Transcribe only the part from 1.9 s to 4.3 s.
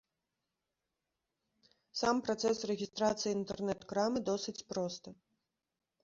Сам працэс рэгістрацыі інтэрнэт-крамы